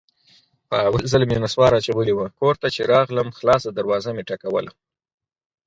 [0.67, 4.71] په اول ځل مې نصوار اچولي وو، کور ته چې راغلم خلاصه دروازه مې ټکوله.